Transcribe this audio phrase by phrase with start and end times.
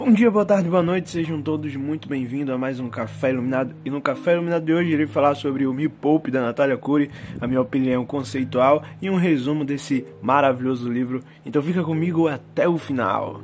[0.00, 3.74] Bom dia, boa tarde, boa noite, sejam todos muito bem-vindos a mais um Café Iluminado.
[3.84, 7.10] E no Café Iluminado de hoje irei falar sobre o Me Poupe da Natália Cury,
[7.38, 11.22] a minha opinião conceitual e um resumo desse maravilhoso livro.
[11.44, 13.42] Então fica comigo até o final.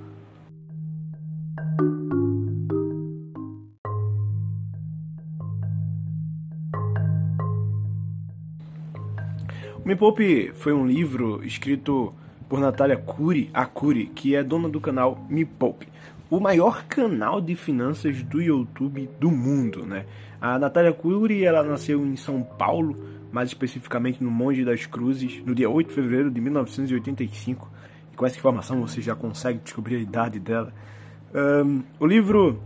[9.84, 12.14] O Me Poupe foi um livro escrito
[12.48, 15.86] por Natália Cury, a Cury, que é dona do canal Me Poupe
[16.30, 20.06] o maior canal de finanças do YouTube do mundo, né?
[20.40, 22.96] A Natália Cury, ela nasceu em São Paulo,
[23.32, 27.68] mais especificamente no Monte das Cruzes, no dia 8 de fevereiro de 1985.
[28.12, 30.72] E com essa informação você já consegue descobrir a idade dela.
[31.34, 32.60] Um, o livro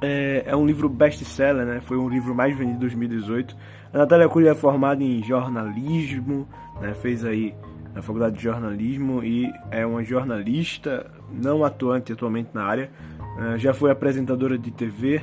[0.00, 1.80] é, é, um livro best-seller, né?
[1.80, 3.56] Foi um livro mais vendido em 2018.
[3.92, 6.48] A Natália Cury é formada em jornalismo,
[6.80, 6.94] né?
[6.94, 7.54] Fez aí
[7.94, 12.90] na faculdade de jornalismo e é uma jornalista não atuante atualmente na área.
[13.38, 15.22] Uh, já foi apresentadora de TV,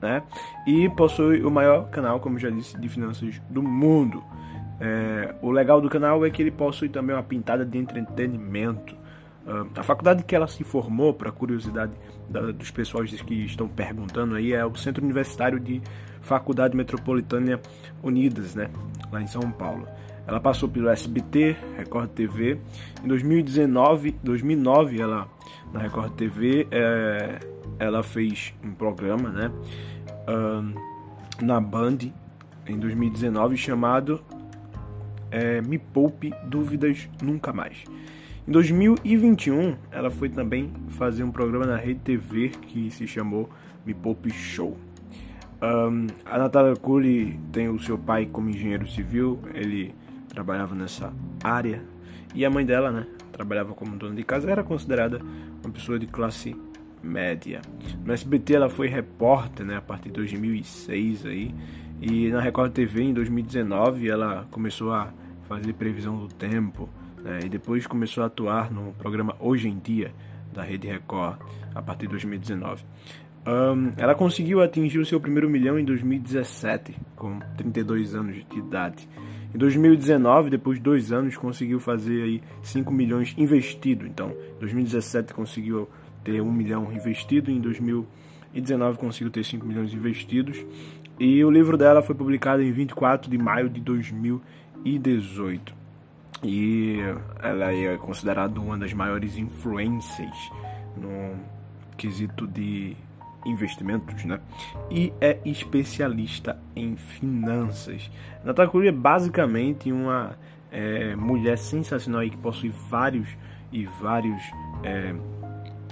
[0.00, 0.22] né?
[0.66, 4.22] E possui o maior canal, como já disse, de finanças do mundo.
[4.78, 8.94] É, o legal do canal é que ele possui também uma pintada de entretenimento.
[9.46, 11.92] Uh, a faculdade que ela se formou, para curiosidade
[12.28, 15.80] da, dos pessoais que estão perguntando aí, é o Centro Universitário de
[16.20, 17.60] Faculdade Metropolitana
[18.02, 18.68] Unidas, né?
[19.10, 19.86] Lá em São Paulo.
[20.26, 22.58] Ela passou pelo SBT, Record TV.
[23.02, 25.28] Em 2019, 2009, ela
[25.72, 27.38] na Record TV, é,
[27.78, 29.52] ela fez um programa, né,
[31.40, 31.98] na Band
[32.66, 34.20] em 2019 chamado
[35.30, 37.84] é, Me Poupe Dúvidas Nunca Mais.
[38.46, 43.48] Em 2021, ela foi também fazer um programa na Rede TV que se chamou
[43.84, 44.76] Me Poupe Show.
[45.60, 49.94] Um, a Natália Cury tem o seu pai como engenheiro civil, ele
[50.36, 51.82] trabalhava nessa área.
[52.34, 55.20] E a mãe dela, né, trabalhava como dona de casa, era considerada
[55.64, 56.54] uma pessoa de classe
[57.02, 57.62] média.
[58.04, 61.54] No SBT ela foi repórter, né, a partir de 2006 aí,
[62.00, 65.12] e na Record TV em 2019 ela começou a
[65.48, 66.88] fazer previsão do tempo,
[67.22, 70.12] né, e depois começou a atuar no programa Hoje em Dia
[70.52, 71.38] da Rede Record
[71.74, 72.84] a partir de 2019.
[73.46, 79.08] Um, ela conseguiu atingir o seu primeiro milhão em 2017, com 32 anos de idade.
[79.54, 84.06] Em 2019, depois de dois anos, conseguiu fazer aí 5 milhões investido.
[84.06, 85.88] Então, em 2017 conseguiu
[86.22, 90.64] ter 1 milhão investido, em 2019 conseguiu ter 5 milhões investidos.
[91.18, 95.74] E o livro dela foi publicado em 24 de maio de 2018.
[96.42, 96.98] E
[97.42, 100.36] ela é considerada uma das maiores influências
[100.96, 101.34] no
[101.96, 102.94] quesito de
[103.46, 104.40] investimentos, né?
[104.90, 108.10] E é especialista em finanças.
[108.44, 110.36] Natália Cury é basicamente uma
[110.70, 113.28] é, mulher sensacional aí que possui vários
[113.72, 114.40] e vários
[114.82, 115.14] é,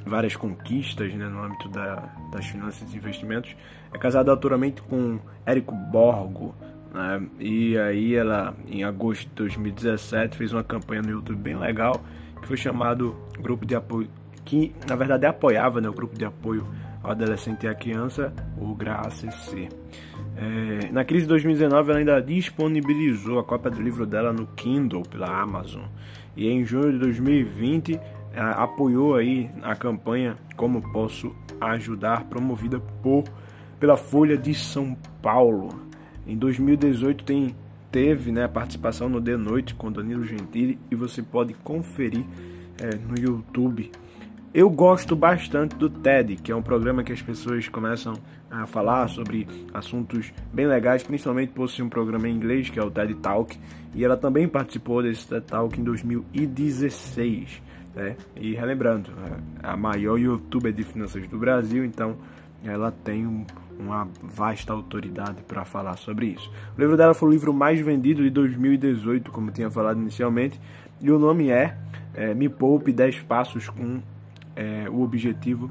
[0.06, 3.56] várias conquistas né, no âmbito da, das finanças e investimentos.
[3.92, 6.54] É casada atualmente com Érico Borgo.
[6.92, 7.26] Né?
[7.40, 12.00] E aí ela, em agosto de 2017, fez uma campanha no YouTube bem legal
[12.44, 14.08] que foi chamado Grupo de Apoio,
[14.44, 16.66] que na verdade apoiava né, o Grupo de Apoio
[17.04, 19.68] ao adolescente e à criança, o GRAACC.
[20.36, 25.02] É, na crise de 2019, ela ainda disponibilizou a cópia do livro dela no Kindle
[25.02, 25.84] pela Amazon.
[26.34, 28.00] E em junho de 2020,
[28.34, 33.24] apoiou aí a campanha Como Posso Ajudar, promovida por,
[33.78, 35.68] pela Folha de São Paulo.
[36.26, 37.54] Em 2018 tem,
[37.92, 42.24] teve né, participação no The Noite com Danilo Gentili e você pode conferir
[42.80, 43.90] é, no YouTube
[44.54, 48.14] eu gosto bastante do TED, que é um programa que as pessoas começam
[48.48, 52.82] a falar sobre assuntos bem legais, principalmente por ser um programa em inglês, que é
[52.82, 53.58] o TED Talk,
[53.92, 57.60] e ela também participou desse TED Talk em 2016.
[57.96, 58.16] Né?
[58.36, 59.10] E relembrando,
[59.60, 62.16] é a maior youtuber de finanças do Brasil, então
[62.64, 63.44] ela tem um,
[63.76, 66.48] uma vasta autoridade para falar sobre isso.
[66.78, 70.60] O livro dela foi o livro mais vendido de 2018, como tinha falado inicialmente,
[71.00, 71.76] e o nome é,
[72.14, 74.00] é Me Poupe 10 Passos com
[74.56, 75.70] é, o objetivo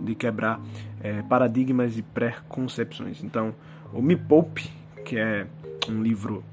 [0.00, 0.60] de quebrar
[1.00, 3.22] é, paradigmas e preconcepções.
[3.22, 3.54] Então,
[3.92, 4.70] o Me Poupe,
[5.04, 5.46] que é
[5.88, 6.44] um livro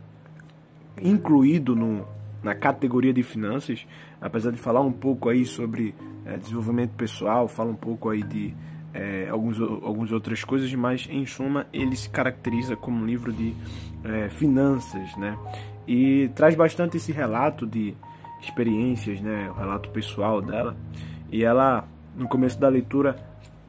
[1.02, 2.06] incluído no,
[2.44, 3.86] na categoria de finanças,
[4.20, 5.96] apesar de falar um pouco aí sobre
[6.26, 8.54] é, desenvolvimento pessoal, fala um pouco aí de
[8.94, 13.56] é, alguns, algumas outras coisas, mas em suma ele se caracteriza como um livro de
[14.04, 15.38] é, finanças, né?
[15.88, 17.96] E traz bastante esse relato de
[18.42, 19.50] experiências, né?
[19.50, 20.76] O relato pessoal dela.
[21.32, 23.16] E ela, no começo da leitura,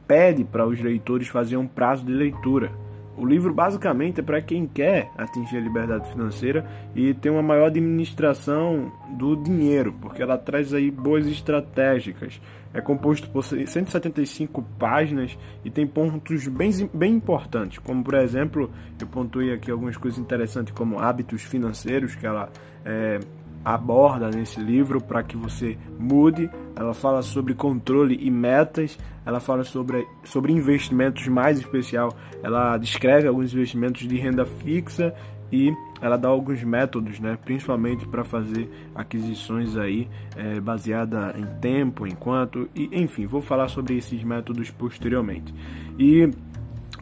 [0.07, 2.71] pede para os leitores fazer um prazo de leitura.
[3.15, 6.65] o livro basicamente é para quem quer atingir a liberdade financeira
[6.95, 12.41] e ter uma maior administração do dinheiro, porque ela traz aí boas estratégicas.
[12.73, 19.05] É composto por 175 páginas e tem pontos bem, bem importantes, como por exemplo, eu
[19.05, 22.49] pontuei aqui algumas coisas interessantes, como hábitos financeiros, que ela
[22.83, 23.19] é,
[23.63, 26.49] aborda nesse livro para que você mude.
[26.75, 32.13] Ela fala sobre controle e metas, ela fala sobre, sobre investimentos mais especial.
[32.41, 35.13] Ela descreve alguns investimentos de renda fixa
[35.51, 35.71] e
[36.01, 42.67] ela dá alguns métodos, né, principalmente para fazer aquisições aí é, baseada em tempo, enquanto
[42.75, 45.53] e enfim, vou falar sobre esses métodos posteriormente.
[45.97, 46.27] E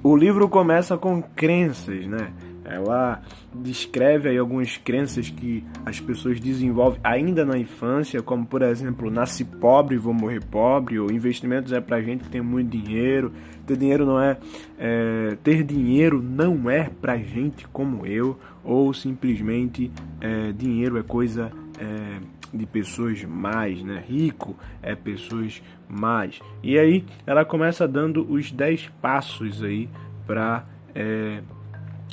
[0.04, 2.34] o livro começa com crenças, né?
[2.64, 3.22] Ela
[3.54, 9.44] descreve aí algumas crenças que as pessoas desenvolvem ainda na infância, como por exemplo, nasci
[9.44, 13.32] pobre, vou morrer pobre, ou investimentos é pra gente que tem muito dinheiro,
[13.66, 14.38] ter dinheiro não é,
[14.78, 21.52] é ter dinheiro não é pra gente como eu, ou simplesmente é, dinheiro é coisa
[21.80, 22.20] é,
[22.54, 24.04] de pessoas mais, né?
[24.08, 26.40] Rico é pessoas mais.
[26.62, 29.90] E aí ela começa dando os 10 passos aí
[30.28, 31.42] para é,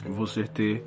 [0.06, 0.84] você ter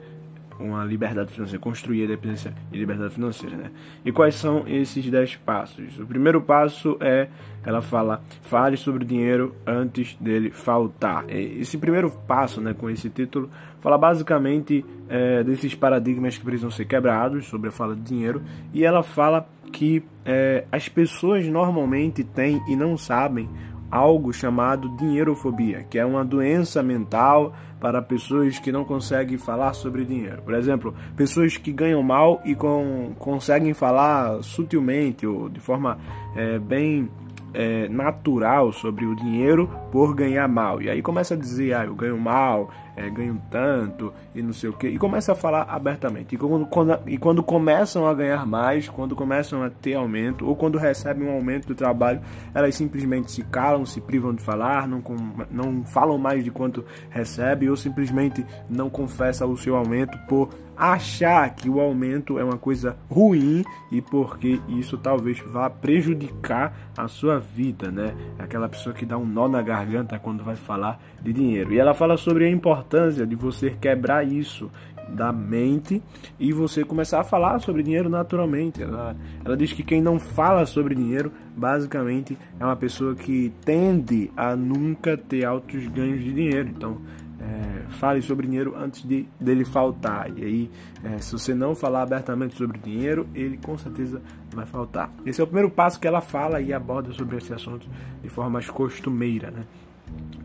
[0.61, 3.71] uma liberdade financeira, construir a dependência e liberdade financeira, né?
[4.05, 5.99] E quais são esses 10 passos?
[5.99, 7.27] O primeiro passo é,
[7.65, 11.25] ela fala, fale sobre o dinheiro antes dele faltar.
[11.29, 13.49] Esse primeiro passo, né, com esse título,
[13.79, 18.41] fala basicamente é, desses paradigmas que precisam ser quebrados sobre a fala de dinheiro
[18.73, 23.49] e ela fala que é, as pessoas normalmente têm e não sabem
[23.91, 30.05] algo chamado dinheirofobia, que é uma doença mental para pessoas que não conseguem falar sobre
[30.05, 30.41] dinheiro.
[30.43, 35.97] Por exemplo, pessoas que ganham mal e com, conseguem falar sutilmente ou de forma
[36.35, 37.09] é, bem
[37.53, 40.81] é, natural sobre o dinheiro por ganhar mal.
[40.81, 42.69] E aí começa a dizer, ah, eu ganho mal,
[43.01, 44.88] é, ganho tanto e não sei o que.
[44.88, 46.36] E começa a falar abertamente.
[46.36, 50.56] E quando, quando, e quando começam a ganhar mais, quando começam a ter aumento, ou
[50.56, 52.21] quando recebem um aumento do trabalho,
[52.53, 55.15] elas simplesmente se calam, se privam de falar, não, com,
[55.50, 60.50] não falam mais de quanto recebem, ou simplesmente não confessam o seu aumento por
[60.81, 67.07] achar que o aumento é uma coisa ruim e porque isso talvez vá prejudicar a
[67.07, 68.15] sua vida, né?
[68.39, 71.71] Aquela pessoa que dá um nó na garganta quando vai falar de dinheiro.
[71.71, 74.71] E ela fala sobre a importância de você quebrar isso
[75.07, 76.01] da mente
[76.39, 78.81] e você começar a falar sobre dinheiro naturalmente.
[78.81, 84.31] Ela, ela diz que quem não fala sobre dinheiro, basicamente, é uma pessoa que tende
[84.35, 86.69] a nunca ter altos ganhos de dinheiro.
[86.69, 86.97] Então,
[87.41, 90.29] é, fale sobre dinheiro antes de dele faltar.
[90.38, 90.71] E aí,
[91.03, 94.21] é, se você não falar abertamente sobre dinheiro, ele com certeza
[94.53, 95.09] vai faltar.
[95.25, 97.88] Esse é o primeiro passo que ela fala e aborda sobre esse assunto
[98.21, 99.49] de forma mais costumeira.
[99.49, 99.65] Né?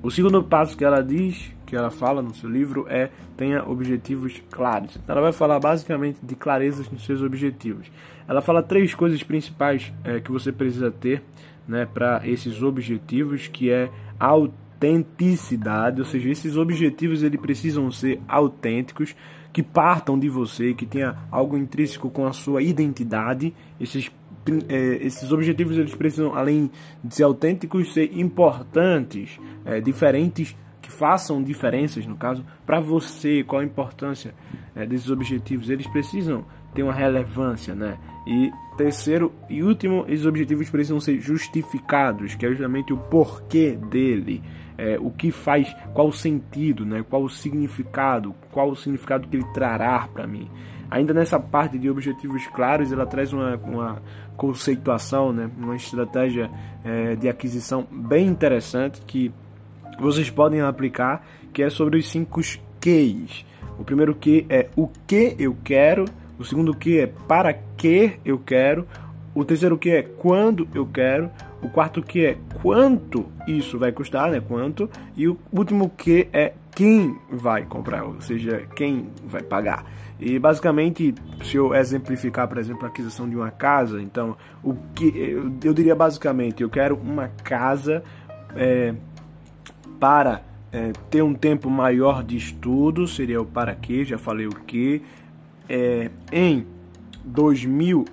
[0.02, 4.40] O segundo passo que ela diz, que ela fala no seu livro, é tenha objetivos
[4.50, 4.96] claros.
[4.96, 7.90] Então, ela vai falar basicamente de clarezas nos seus objetivos.
[8.26, 11.22] Ela fala três coisas principais é, que você precisa ter
[11.68, 18.20] né, para esses objetivos, que é auto autenticidade, ou seja, esses objetivos eles precisam ser
[18.28, 19.16] autênticos,
[19.52, 23.54] que partam de você, que tenha algo intrínseco com a sua identidade.
[23.80, 24.10] Esses,
[24.68, 26.70] é, esses objetivos eles precisam, além
[27.02, 33.42] de ser autênticos, ser importantes, é, diferentes, que façam diferenças, no caso, para você.
[33.42, 34.34] Qual a importância
[34.74, 35.70] é, desses objetivos?
[35.70, 36.44] Eles precisam
[36.74, 37.96] ter uma relevância, né?
[38.26, 44.42] E terceiro e último, esses objetivos precisam ser justificados, que é justamente o porquê dele
[44.78, 47.04] é, o que faz, qual o sentido, né?
[47.08, 50.50] qual o significado, qual o significado que ele trará para mim.
[50.90, 54.02] Ainda nessa parte de objetivos claros, ela traz uma, uma
[54.36, 55.50] conceituação, né?
[55.56, 56.50] uma estratégia
[56.84, 59.32] é, de aquisição bem interessante que
[59.98, 63.44] vocês podem aplicar, que é sobre os cinco Qs.
[63.78, 66.04] O primeiro Q é o que eu quero,
[66.38, 68.86] o segundo Q é para que eu quero,
[69.34, 71.30] o terceiro Q é quando eu quero,
[71.62, 74.40] o quarto que é quanto isso vai custar, né?
[74.40, 74.90] Quanto.
[75.16, 79.84] E o último que é quem vai comprar, ou seja, quem vai pagar.
[80.20, 85.06] E basicamente, se eu exemplificar, por exemplo, a aquisição de uma casa, então o que
[85.16, 88.02] eu, diria basicamente, eu quero uma casa
[88.54, 88.94] é,
[89.98, 94.54] para é, ter um tempo maior de estudo, seria o para quê, já falei o
[94.54, 95.02] que.
[95.68, 96.66] É, em
[97.24, 98.04] 2000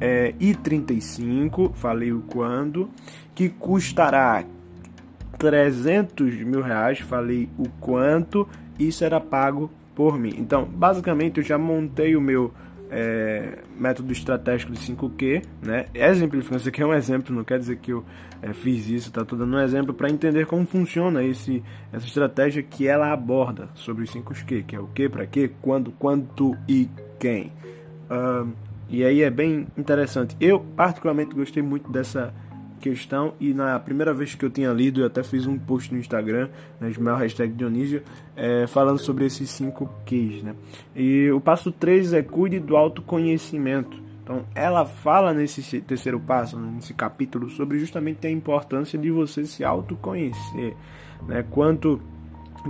[0.00, 2.90] é, e 35, falei o quando,
[3.34, 4.44] que custará
[5.38, 8.48] 300 mil reais, falei o quanto,
[8.78, 10.34] isso era pago por mim.
[10.38, 12.52] Então, basicamente, eu já montei o meu
[12.90, 15.86] é, método estratégico de 5Q, né?
[15.94, 18.04] Exemplificando, isso aqui é um exemplo, não quer dizer que eu
[18.42, 19.24] é, fiz isso, tá?
[19.24, 21.62] Tô dando um exemplo para entender como funciona esse,
[21.92, 25.90] essa estratégia que ela aborda sobre os 5Q, que é o que, para quê, quando,
[25.92, 26.88] quanto e
[27.18, 27.52] quem.
[28.88, 30.36] E aí é bem interessante.
[30.40, 32.32] Eu, particularmente, gostei muito dessa
[32.80, 35.98] questão e na primeira vez que eu tinha lido, eu até fiz um post no
[35.98, 36.48] Instagram,
[36.80, 38.02] né, meu hashtag Dionísio,
[38.36, 40.54] é, falando sobre esses cinco Qs, né?
[40.94, 44.04] E o passo 3 é cuide do autoconhecimento.
[44.22, 49.44] Então, ela fala nesse terceiro passo, né, nesse capítulo, sobre justamente a importância de você
[49.46, 50.76] se autoconhecer,
[51.26, 51.44] né?
[51.50, 52.00] Quanto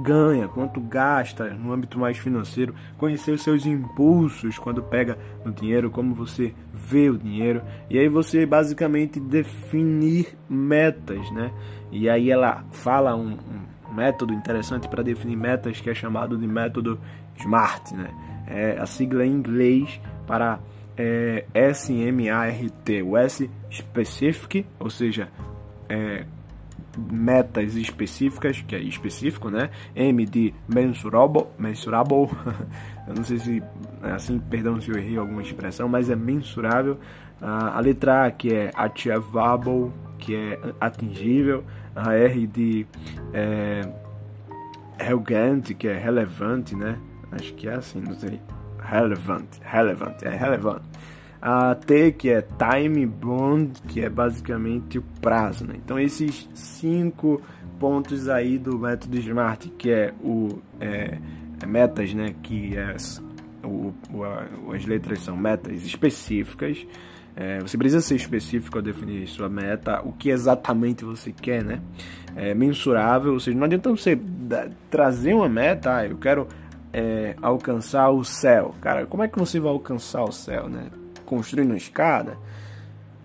[0.01, 5.91] ganha, quanto gasta no âmbito mais financeiro, conhecer os seus impulsos quando pega no dinheiro,
[5.91, 11.51] como você vê o dinheiro, e aí você basicamente definir metas, né?
[11.91, 13.37] E aí ela fala um,
[13.89, 16.99] um método interessante para definir metas que é chamado de método
[17.39, 18.11] SMART, né?
[18.47, 20.61] É a sigla em inglês para
[20.97, 25.29] é, S-M-A-R-T, o S specific, ou seja,
[25.89, 26.25] é,
[26.97, 29.71] metas específicas, que é específico, né?
[29.95, 32.29] M de mensurable, mensurable.
[33.07, 33.63] eu não sei se
[34.03, 36.99] é assim, perdão se eu errei alguma expressão, mas é mensurável.
[37.41, 41.65] a letra A que é achievable, que é atingível.
[41.95, 42.87] A R de
[43.33, 43.89] é,
[44.99, 46.99] relevant, que é relevante, né?
[47.33, 48.41] Acho que é assim, não sei.
[48.79, 50.85] Relevant, relevant, é relevante
[51.41, 55.67] a T, que é time bond, que é basicamente o prazo.
[55.67, 55.75] Né?
[55.77, 57.41] Então, esses cinco
[57.79, 61.19] pontos aí do método SMART, que é o é,
[61.63, 62.35] é metas, né?
[62.43, 62.97] que é,
[63.63, 66.87] o, o, as letras são metas específicas.
[67.35, 71.83] É, você precisa ser específico ao definir sua meta, o que exatamente você quer, né?
[72.35, 74.19] É mensurável, ou seja, não adianta você
[74.91, 76.49] trazer uma meta, ah, eu quero
[76.95, 78.75] é, alcançar o céu.
[78.81, 80.87] Cara, como é que você vai alcançar o céu, né?
[81.27, 82.39] Construindo uma escada.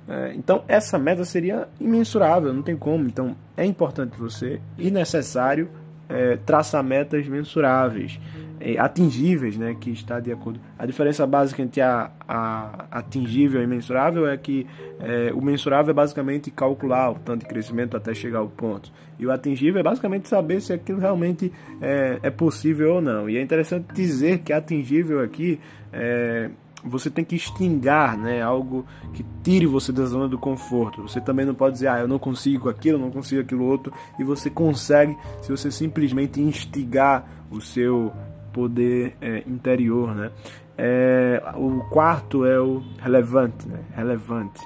[0.07, 3.05] É, então essa meta seria imensurável, não tem como.
[3.05, 5.69] Então é importante você e necessário
[6.11, 8.19] é, traçar metas mensuráveis,
[8.59, 10.59] é, atingíveis, né, que está de acordo.
[10.77, 14.67] A diferença básica entre a, a atingível e mensurável é que
[14.99, 19.25] é, o mensurável é basicamente calcular o tanto de crescimento até chegar ao ponto, e
[19.25, 23.29] o atingível é basicamente saber se aquilo realmente é, é possível ou não.
[23.29, 25.59] E é interessante dizer que atingível aqui
[25.93, 26.49] é,
[26.83, 31.01] você tem que extingar, né, algo que tire você da zona do conforto.
[31.03, 33.93] Você também não pode dizer, ah, eu não consigo aquilo, eu não consigo aquilo outro,
[34.19, 38.11] e você consegue se você simplesmente instigar o seu
[38.51, 40.31] poder é, interior, né?
[40.77, 43.79] É, o quarto é o relevante, né?
[43.95, 44.59] Relevante,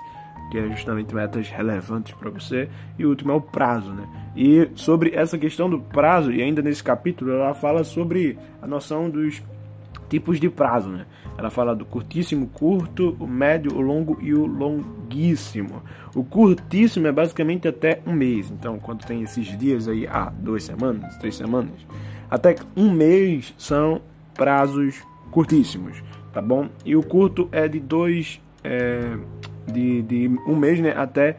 [0.52, 2.70] que é justamente metas relevantes para você.
[2.98, 4.08] E o último é o prazo, né?
[4.36, 9.10] E sobre essa questão do prazo, e ainda nesse capítulo, ela fala sobre a noção
[9.10, 9.42] dos
[10.10, 11.06] tipos de prazo, né?
[11.38, 15.84] Ela fala do curtíssimo, curto, o médio, o longo e o longuíssimo.
[16.16, 18.50] O curtíssimo é basicamente até um mês.
[18.50, 21.74] Então, quando tem esses dias aí, ah, duas semanas, três semanas,
[22.30, 24.02] até um mês são
[24.34, 26.02] prazos curtíssimos,
[26.34, 26.70] tá bom?
[26.86, 29.18] E o curto é de dois, é,
[29.68, 31.38] de, de um mês, né, até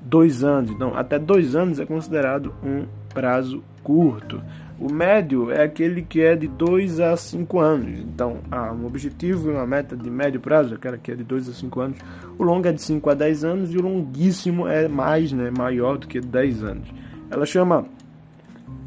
[0.00, 0.70] dois anos.
[0.70, 4.42] Então, até dois anos é considerado um prazo curto.
[4.78, 8.00] O médio é aquele que é de 2 a 5 anos.
[8.00, 11.48] Então, há um objetivo e uma meta de médio prazo, aquela que é de 2
[11.48, 11.98] a 5 anos.
[12.36, 15.96] O longo é de 5 a 10 anos e o longuíssimo é mais, né, maior
[15.96, 16.88] do que 10 anos.
[17.30, 17.86] Ela chama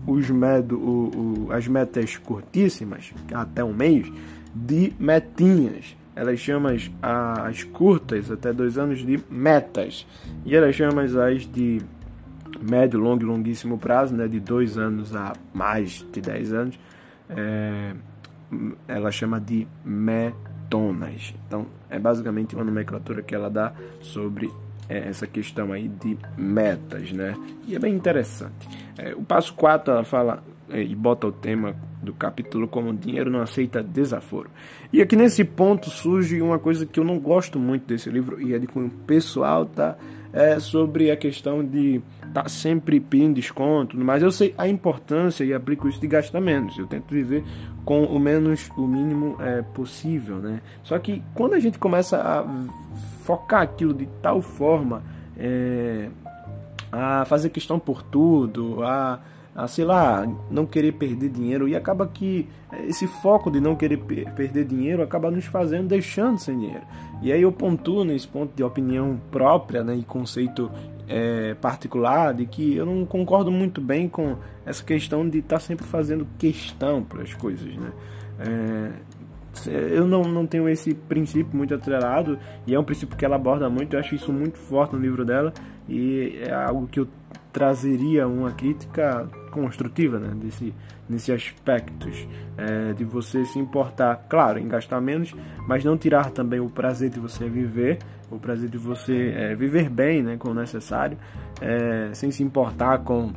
[0.06, 4.12] os medo, o, o, as metas curtíssimas, até um mês,
[4.54, 5.96] de metinhas.
[6.16, 10.06] Elas chamam as, as curtas, até dois anos, de metas.
[10.46, 11.82] E elas chamam as de
[12.62, 16.80] médio, longo e longuíssimo prazo, né, de dois anos a mais de 10 anos,
[17.30, 17.94] é,
[18.88, 21.34] ela chama de metonas.
[21.48, 24.52] Então, é basicamente uma nomenclatura que ela dá sobre
[24.90, 27.36] é, essa questão aí de metas, né?
[27.68, 28.68] E é bem interessante.
[28.98, 33.30] É, o passo 4, ela fala é, e bota o tema do capítulo como dinheiro
[33.30, 34.50] não aceita desaforo.
[34.92, 38.54] E aqui nesse ponto surge uma coisa que eu não gosto muito desse livro e
[38.54, 39.98] é de cunho pessoal, tá?
[40.34, 42.02] É sobre a questão de
[42.34, 46.78] tá sempre pedindo desconto, mas eu sei a importância e aplico isso de gastar menos.
[46.78, 47.44] Eu tento viver
[47.86, 50.62] com o menos, o mínimo é, possível, né?
[50.84, 52.46] Só que quando a gente começa a
[53.24, 55.02] focar aquilo de tal forma,
[55.38, 56.10] é,
[56.92, 59.20] a fazer questão por tudo, a
[59.58, 62.48] a, sei lá, não querer perder dinheiro e acaba que
[62.88, 66.84] esse foco de não querer perder dinheiro acaba nos fazendo deixando sem dinheiro.
[67.24, 70.72] E aí eu pontuo nesse ponto de opinião própria né, e conceito
[71.10, 75.60] é, particular de que eu não concordo muito bem com essa questão de estar tá
[75.60, 77.92] sempre fazendo questão para as coisas, né?
[78.40, 78.92] É,
[79.66, 82.38] eu não, não tenho esse princípio muito atrelado
[82.68, 83.96] e é um princípio que ela aborda muito.
[83.96, 85.52] Eu acho isso muito forte no livro dela
[85.90, 87.08] e é algo que eu
[87.58, 90.72] trazeria uma crítica construtiva né, desse,
[91.10, 95.34] nesse aspectos é, de você se importar, claro, em gastar menos,
[95.68, 97.98] mas não tirar também o prazer de você viver,
[98.30, 101.18] o prazer de você é, viver bem, né, como necessário,
[101.60, 103.34] é, sem se importar com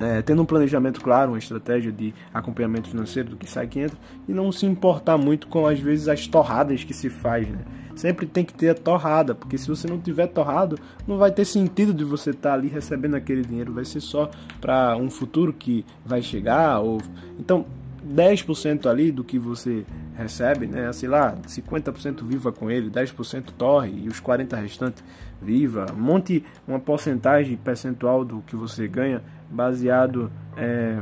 [0.00, 3.96] é, tendo um planejamento claro, uma estratégia de acompanhamento financeiro do que sai que entra
[4.28, 7.60] e não se importar muito com às vezes as torradas que se faz, né?
[7.94, 11.44] Sempre tem que ter a torrada, porque se você não tiver torrado, não vai ter
[11.44, 14.28] sentido de você estar tá ali recebendo aquele dinheiro, vai ser só
[14.60, 17.00] para um futuro que vai chegar ou
[17.38, 17.64] então
[18.04, 19.84] 10% ali do que você
[20.16, 20.92] recebe, né?
[20.92, 25.04] Sei lá, 50% viva com ele, 10% torre e os 40 restantes
[25.40, 25.86] viva.
[25.96, 29.22] Monte uma porcentagem percentual do que você ganha
[29.54, 31.00] baseado é,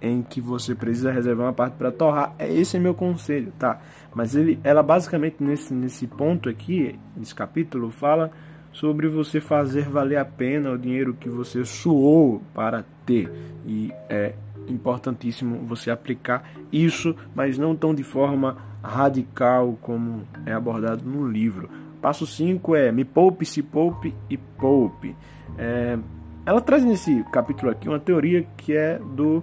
[0.00, 2.34] em que você precisa reservar uma parte para torrar.
[2.38, 3.80] É, esse é meu conselho, tá?
[4.12, 8.30] Mas ele, ela basicamente nesse, nesse ponto aqui, nesse capítulo, fala
[8.72, 13.30] sobre você fazer valer a pena o dinheiro que você suou para ter.
[13.64, 14.34] E é
[14.66, 21.70] importantíssimo você aplicar isso, mas não tão de forma radical como é abordado no livro.
[22.00, 25.14] Passo 5 é me poupe, se poupe e poupe.
[25.56, 25.96] É,
[26.44, 29.42] ela traz nesse capítulo aqui uma teoria que é do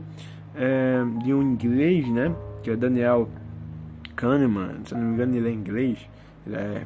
[0.55, 2.33] é, de um inglês, né?
[2.61, 3.29] Que é Daniel
[4.15, 5.99] Kahneman, se não me engano ele é inglês,
[6.45, 6.85] ele é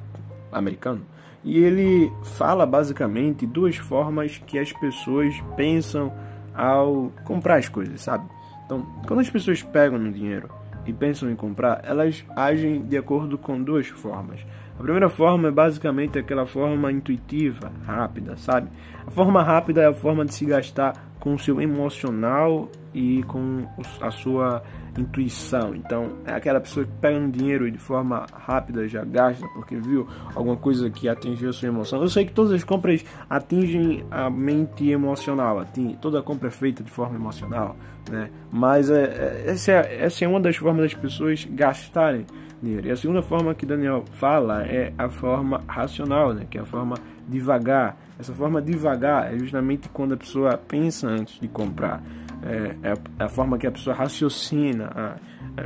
[0.52, 1.02] americano.
[1.44, 6.14] E ele fala basicamente duas formas que as pessoas pensam
[6.54, 8.26] ao comprar as coisas, sabe?
[8.66, 10.50] Então, quando as pessoas pegam no dinheiro
[10.86, 14.46] e pensam em comprar, elas agem de acordo com duas formas.
[14.78, 18.70] A primeira forma é basicamente aquela forma intuitiva, rápida, sabe?
[19.06, 23.66] A forma rápida é a forma de se gastar com o seu emocional e com
[24.02, 24.62] a sua
[24.98, 25.74] intuição.
[25.76, 29.76] Então, é aquela pessoa que pega um dinheiro e de forma rápida já gasta porque
[29.76, 32.02] viu alguma coisa que atingiu a sua emoção.
[32.02, 35.66] Eu sei que todas as compras atingem a mente emocional,
[36.02, 37.76] toda compra é feita de forma emocional,
[38.10, 38.30] né?
[38.52, 42.26] Mas é, é, essa, é, essa é uma das formas das pessoas gastarem
[42.64, 42.88] dinheiro.
[42.88, 46.48] E a segunda forma que Daniel fala é a forma racional, né?
[46.50, 46.96] Que é a forma
[47.28, 47.98] devagar.
[48.18, 52.02] Essa forma devagar é justamente quando a pessoa pensa antes de comprar
[52.44, 55.18] é, é, a forma que a pessoa raciocina,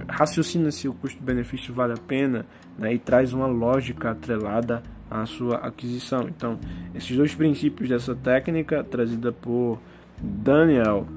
[0.08, 2.46] raciocina se o custo-benefício vale a pena
[2.78, 6.28] né, e traz uma lógica atrelada à sua aquisição.
[6.28, 6.60] Então,
[6.94, 9.80] esses dois princípios dessa técnica, trazida por
[10.20, 11.08] Daniel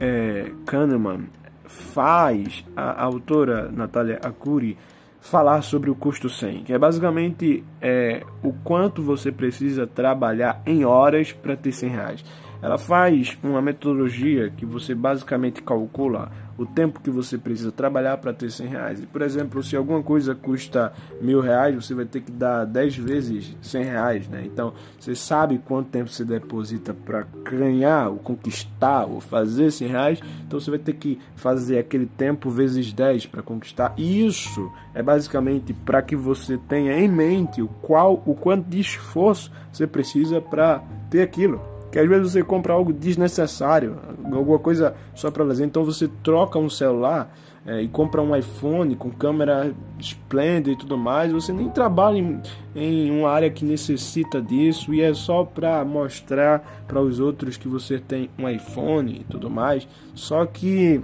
[0.00, 1.26] é, Kahneman,
[1.64, 4.76] faz a, a autora Natália Akuri
[5.22, 10.84] falar sobre o custo 100, que é basicamente é, o quanto você precisa trabalhar em
[10.84, 12.24] horas para ter 100 reais.
[12.62, 18.32] Ela faz uma metodologia que você basicamente calcula o tempo que você precisa trabalhar para
[18.32, 19.02] ter 100 reais.
[19.02, 22.96] E, por exemplo, se alguma coisa custa mil reais, você vai ter que dar 10
[22.98, 24.28] vezes 100 reais.
[24.28, 24.44] Né?
[24.46, 30.20] Então, você sabe quanto tempo você deposita para ganhar, ou conquistar, ou fazer 100 reais.
[30.46, 33.92] Então, você vai ter que fazer aquele tempo vezes 10 para conquistar.
[33.96, 38.78] E isso é basicamente para que você tenha em mente o, qual, o quanto de
[38.78, 44.94] esforço você precisa para ter aquilo que às vezes você compra algo desnecessário, alguma coisa
[45.14, 45.66] só para fazer.
[45.66, 47.30] Então você troca um celular
[47.66, 51.30] é, e compra um iPhone com câmera esplêndida e tudo mais.
[51.30, 52.40] Você nem trabalha em,
[52.74, 57.68] em uma área que necessita disso e é só para mostrar para os outros que
[57.68, 59.86] você tem um iPhone e tudo mais.
[60.14, 60.98] Só que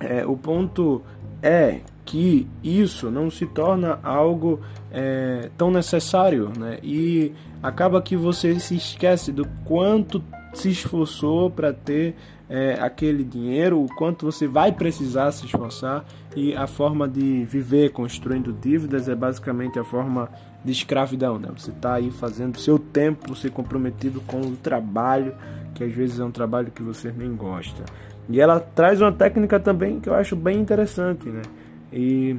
[0.00, 1.02] é, o ponto
[1.42, 4.60] é que isso não se torna algo
[4.90, 6.78] é, tão necessário, né?
[6.82, 7.32] E
[7.64, 10.22] acaba que você se esquece do quanto
[10.52, 12.14] se esforçou para ter
[12.46, 16.04] é, aquele dinheiro, o quanto você vai precisar se esforçar
[16.36, 20.28] e a forma de viver construindo dívidas é basicamente a forma
[20.62, 21.48] de escravidão, né?
[21.56, 25.34] Você está aí fazendo seu tempo ser comprometido com o trabalho
[25.74, 27.82] que às vezes é um trabalho que você nem gosta.
[28.28, 31.42] E ela traz uma técnica também que eu acho bem interessante, né?
[31.90, 32.36] E,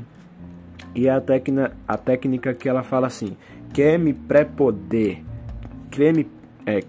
[0.95, 3.36] e a, técnica, a técnica que ela fala assim:
[3.73, 5.21] quer me pré-poder,
[5.91, 6.25] quer me
[6.65, 6.81] é,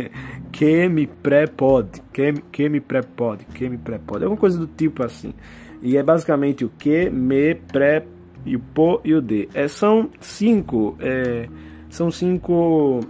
[0.50, 5.34] que me pré-pode, que, que me pré-pode, que me pré-pode, alguma coisa do tipo assim.
[5.82, 8.04] E é basicamente o que, me, pré,
[8.44, 9.48] e o po e o de.
[9.54, 11.48] É, são cinco, é,
[11.88, 13.00] são cinco,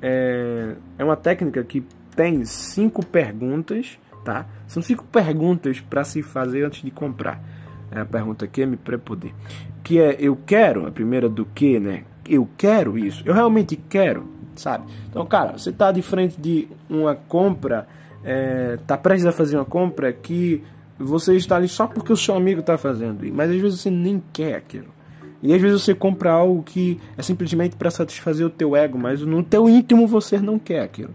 [0.00, 1.82] é, é uma técnica que
[2.14, 4.46] tem cinco perguntas, tá?
[4.68, 7.42] São cinco perguntas para se fazer antes de comprar
[7.94, 9.32] é a pergunta que me prepoder.
[9.82, 12.04] Que é eu quero, a primeira do que, né?
[12.28, 14.26] Eu quero isso, eu realmente quero,
[14.56, 14.86] sabe?
[15.08, 17.86] Então, cara, você está de frente de uma compra,
[18.24, 20.62] é, tá prestes a fazer uma compra que
[20.98, 24.22] você está ali só porque o seu amigo está fazendo, mas às vezes você nem
[24.32, 24.94] quer aquilo.
[25.42, 29.20] E às vezes você compra algo que é simplesmente para satisfazer o teu ego, mas
[29.20, 31.14] no teu íntimo você não quer aquilo.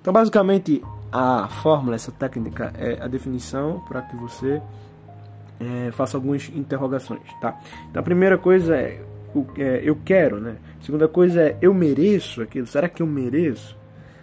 [0.00, 4.60] Então, basicamente, a fórmula, essa técnica, é a definição para que você
[5.60, 7.58] é, faça algumas interrogações, tá?
[7.90, 9.00] Então, a primeira coisa é,
[9.34, 10.56] o, é, eu quero, né?
[10.80, 12.66] A segunda coisa é eu mereço aquilo.
[12.66, 13.76] Será que eu mereço?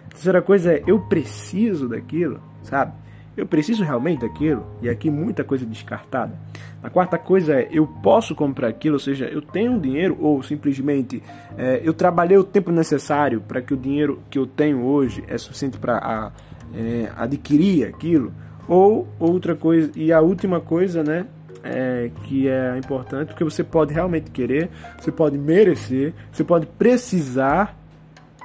[0.06, 2.92] A terceira coisa é eu preciso daquilo, sabe?
[3.36, 4.66] Eu preciso realmente daquilo?
[4.82, 6.36] E aqui muita coisa descartada.
[6.82, 11.22] A quarta coisa é eu posso comprar aquilo, ou seja, eu tenho dinheiro ou simplesmente
[11.56, 15.38] é, eu trabalhei o tempo necessário para que o dinheiro que eu tenho hoje é
[15.38, 16.32] suficiente para
[16.74, 18.32] é, adquirir aquilo.
[18.68, 21.26] Ou outra coisa, e a última coisa, né,
[21.62, 27.76] é, que é importante, porque você pode realmente querer, você pode merecer, você pode precisar,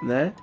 [0.01, 0.33] né?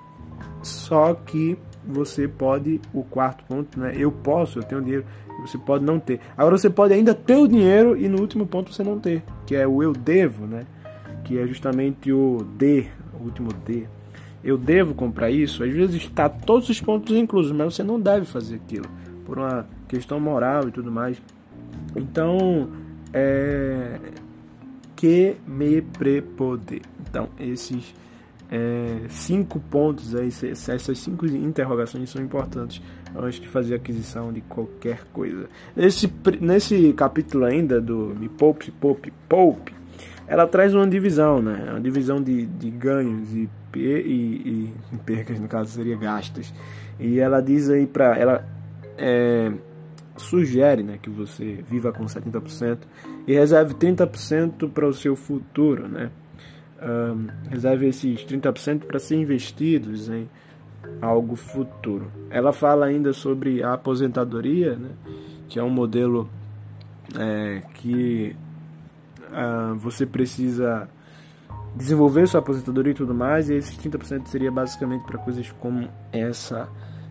[0.63, 3.95] Só que você pode, o quarto ponto, né?
[3.97, 5.05] Eu posso, eu tenho dinheiro,
[5.41, 6.21] você pode não ter.
[6.37, 9.57] Agora você pode ainda ter o dinheiro e no último ponto você não ter, que
[9.57, 10.67] é o eu devo, né?
[11.25, 12.87] Que é justamente o D,
[13.19, 13.87] o último D.
[14.43, 15.63] Eu devo comprar isso?
[15.63, 18.87] Às vezes está todos os pontos inclusos, mas você não deve fazer aquilo
[19.31, 21.17] por uma questão moral e tudo mais.
[21.95, 22.69] Então,
[23.13, 24.01] é
[24.97, 26.83] que me prepoder.
[27.09, 27.95] Então, esses
[28.51, 32.83] é, cinco pontos aí, essas cinco interrogações são importantes
[33.17, 35.49] antes de fazer aquisição de qualquer coisa.
[35.77, 39.73] Nesse, nesse capítulo ainda do Me Poupe, Poupe, Poupe,
[40.27, 41.69] ela traz uma divisão, né?
[41.71, 46.53] Uma divisão de, de ganhos e, e, e, e percas, no caso seria gastos.
[46.99, 48.60] E ela diz aí para ela
[49.01, 49.51] é,
[50.17, 52.79] sugere né, que você viva com 70%
[53.27, 56.11] e reserve 30% para o seu futuro, né?
[56.83, 60.29] Um, reserve esses 30% para ser investidos em
[61.01, 62.11] algo futuro.
[62.31, 64.91] Ela fala ainda sobre a aposentadoria, né,
[65.47, 66.31] que é um modelo
[67.19, 68.35] é, que
[69.31, 70.89] uh, você precisa
[71.77, 76.69] desenvolver sua aposentadoria e tudo mais, e esses 30% seria basicamente para coisas como essa,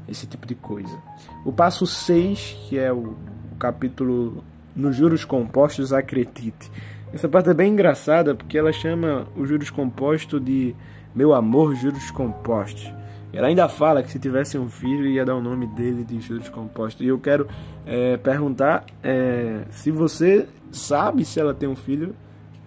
[0.10, 0.98] esse tipo de coisa.
[1.46, 3.16] O passo 6, que é o
[3.60, 4.44] capítulo
[4.76, 6.72] nos juros compostos, acredite.
[7.14, 10.76] Essa parte é bem engraçada porque ela chama os juros compostos de
[11.14, 12.94] meu amor, juros compostos.
[13.32, 16.50] Ela ainda fala que se tivesse um filho ia dar o nome dele de juros
[16.50, 17.06] compostos.
[17.06, 17.48] E eu quero
[17.86, 22.16] é, perguntar é, se você sabe se ela tem um filho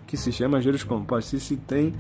[0.07, 1.31] que se chama juros compostos.
[1.31, 1.95] Se se tem,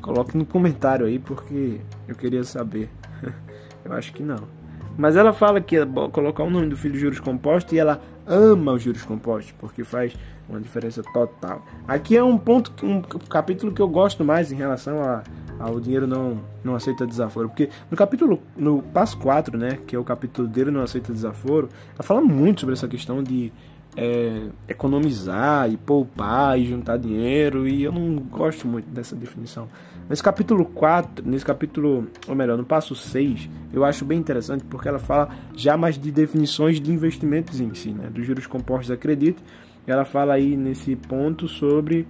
[0.00, 2.90] coloque no comentário aí porque eu queria saber.
[3.84, 4.48] eu acho que não.
[4.96, 8.72] Mas ela fala que ia colocar o nome do filho juros compostos e ela ama
[8.72, 10.16] os juros compostos porque faz
[10.48, 11.64] uma diferença total.
[11.86, 15.22] Aqui é um ponto, um capítulo que eu gosto mais em relação a,
[15.58, 19.98] ao dinheiro não, não aceita desaforo, porque no capítulo, no passo 4, né, que é
[19.98, 23.52] o capítulo dele não aceita desaforo, ela fala muito sobre essa questão de
[23.96, 29.68] é, economizar e poupar e juntar dinheiro, e eu não gosto muito dessa definição.
[30.08, 34.88] Nesse capítulo 4, nesse capítulo, ou melhor, no passo 6, eu acho bem interessante porque
[34.88, 38.96] ela fala já mais de definições de investimentos em si, né, dos juros compostos a
[38.96, 39.42] crédito,
[39.84, 42.06] ela fala aí nesse ponto sobre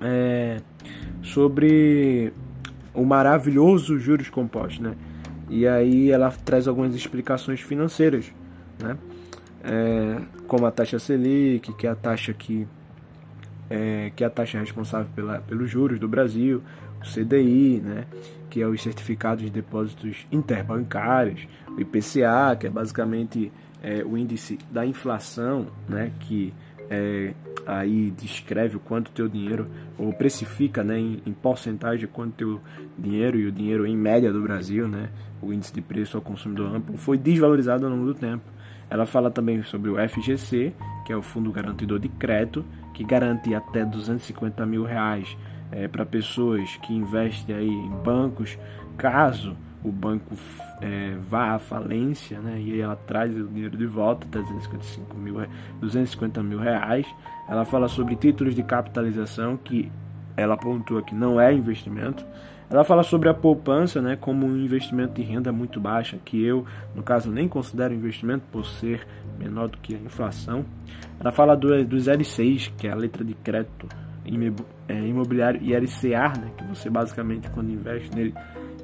[0.00, 0.60] é,
[1.22, 2.32] sobre
[2.94, 4.94] o maravilhoso juros compostos, né?
[5.48, 8.26] E aí ela traz algumas explicações financeiras,
[8.78, 8.96] né?
[9.62, 12.66] É, como a taxa Selic, que é a taxa que
[13.68, 16.62] é, que é a taxa responsável pela, pelos juros do Brasil,
[17.12, 18.06] CDI, né?
[18.50, 24.58] Que é os certificados de depósitos interbancários, o IPCA, que é basicamente é, o índice
[24.70, 26.12] da inflação, né?
[26.20, 26.52] Que
[26.90, 27.34] é,
[27.66, 29.66] aí descreve o quanto teu dinheiro,
[29.98, 32.60] ou precifica né, em, em porcentagem quanto teu
[32.96, 35.10] dinheiro e o dinheiro em média do Brasil, né,
[35.42, 38.44] o índice de preço ao consumidor amplo, foi desvalorizado ao longo do tempo.
[38.88, 40.72] Ela fala também sobre o FGC,
[41.04, 42.64] que é o Fundo Garantidor de Crédito,
[42.94, 45.36] que garante até 250 mil reais
[45.70, 48.58] é, para pessoas que investem aí em bancos,
[48.96, 50.34] caso o banco
[50.80, 55.36] é, vá à falência, né, e ela traz o dinheiro de volta, 355 mil,
[55.80, 57.06] 250 mil reais.
[57.48, 59.90] Ela fala sobre títulos de capitalização, que
[60.36, 62.26] ela pontua que não é investimento.
[62.68, 66.66] Ela fala sobre a poupança, né, como um investimento de renda muito baixa, que eu,
[66.94, 69.06] no caso, nem considero investimento por ser
[69.38, 70.64] menor do que a inflação.
[71.20, 73.88] Ela fala do, dos L6, que é a letra de crédito
[74.28, 78.34] imobiliário, e LCA, né, que você basicamente, quando investe nele,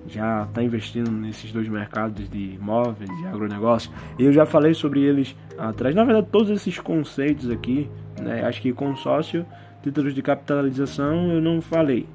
[0.06, 3.90] já está investindo nesses dois mercados de imóveis e agronegócio.
[4.18, 5.94] Eu já falei sobre eles atrás.
[5.94, 7.88] Na verdade, todos esses conceitos aqui,
[8.20, 9.46] né, acho que consórcio,
[9.82, 12.06] títulos de capitalização eu não falei.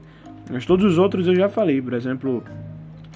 [0.49, 1.81] Mas todos os outros eu já falei.
[1.81, 2.43] Por exemplo,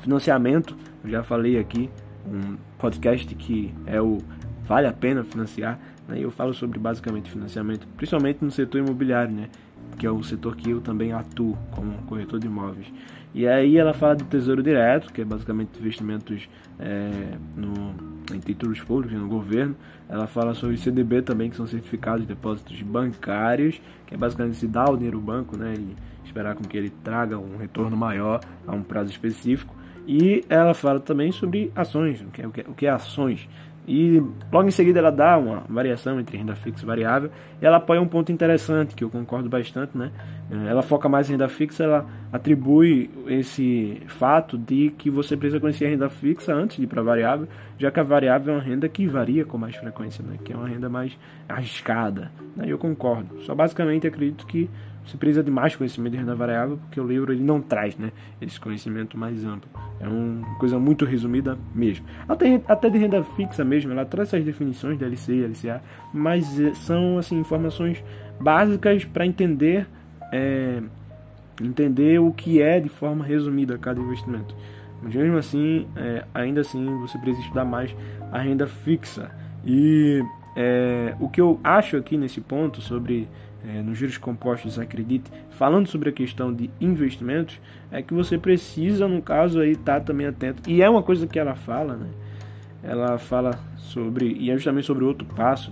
[0.01, 1.89] financiamento, eu já falei aqui.
[2.25, 4.19] Um podcast que é o
[4.65, 5.79] Vale a Pena Financiar.
[6.07, 6.19] Né?
[6.19, 9.49] Eu falo sobre basicamente financiamento, principalmente no setor imobiliário, né?
[9.97, 12.91] Que é o setor que eu também atuo como corretor de imóveis.
[13.33, 17.93] E aí ela fala do Tesouro Direto, que é basicamente investimentos é, no,
[18.35, 19.75] em títulos públicos, no governo.
[20.09, 24.67] Ela fala sobre CDB também, que são certificados de depósitos bancários, que é basicamente se
[24.67, 28.41] dar o dinheiro ao banco né, e esperar com que ele traga um retorno maior
[28.67, 29.73] a um prazo específico.
[30.05, 33.47] E ela fala também sobre ações, o que é, o que é ações.
[33.87, 37.31] E logo em seguida ela dá uma variação entre renda fixa e variável.
[37.61, 40.11] E ela apoia um ponto interessante, que eu concordo bastante, né?
[40.67, 45.85] Ela foca mais em renda fixa, ela atribui esse fato de que você precisa conhecer
[45.85, 48.63] a renda fixa antes de ir para a variável, já que a variável é uma
[48.63, 50.37] renda que varia com mais frequência, né?
[50.43, 51.17] Que é uma renda mais
[51.47, 52.31] arriscada.
[52.55, 52.65] Né?
[52.67, 53.41] Eu concordo.
[53.43, 54.69] Só basicamente acredito que
[55.11, 58.13] você precisa de mais conhecimento de renda variável, porque o livro ele não traz né,
[58.41, 59.69] esse conhecimento mais amplo.
[59.99, 62.05] É uma coisa muito resumida mesmo.
[62.29, 65.81] Até, até de renda fixa mesmo, ela traz essas definições de LC e LCA,
[66.13, 68.01] mas eh, são assim, informações
[68.39, 69.85] básicas para entender,
[70.31, 70.81] é,
[71.61, 74.55] entender o que é de forma resumida cada investimento.
[75.01, 77.93] Mas mesmo assim, é, ainda assim, você precisa estudar mais
[78.31, 79.29] a renda fixa.
[79.65, 80.23] E
[80.55, 83.27] é, o que eu acho aqui nesse ponto sobre
[83.67, 87.59] é, nos juros compostos, acredite, falando sobre a questão de investimentos,
[87.91, 90.69] é que você precisa, no caso aí, estar tá também atento.
[90.69, 92.09] E é uma coisa que ela fala, né?
[92.83, 95.71] Ela fala sobre, e é justamente sobre outro passo,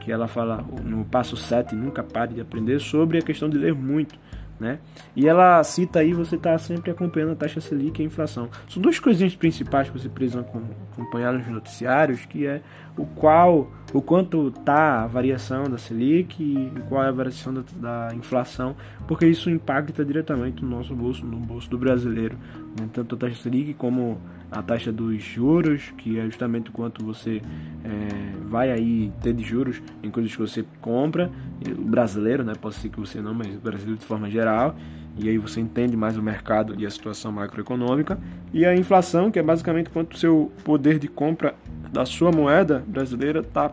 [0.00, 3.74] que ela fala no passo 7, nunca pare de aprender, sobre a questão de ler
[3.74, 4.18] muito.
[4.58, 4.78] Né?
[5.16, 8.50] E ela cita aí, você está sempre acompanhando a taxa Selic e a inflação.
[8.68, 12.60] São duas coisinhas principais que você precisa acompanhar nos noticiários, que é
[12.94, 17.62] o qual, o quanto está a variação da Selic e qual é a variação da,
[17.76, 18.76] da, inflação,
[19.08, 22.36] porque isso impacta diretamente no nosso bolso, no bolso do brasileiro,
[22.78, 22.88] né?
[22.92, 27.40] tanto a taxa Selic como a taxa dos juros, que é justamente o quanto você
[27.84, 31.30] é, vai aí ter de juros em coisas que você compra,
[31.66, 32.54] o brasileiro, né?
[32.60, 34.74] Pode ser que você não, mas o brasileiro de forma geral.
[35.16, 38.18] E aí você entende mais o mercado e a situação macroeconômica.
[38.52, 41.54] E a inflação, que é basicamente quanto o seu poder de compra
[41.92, 43.72] da sua moeda brasileira está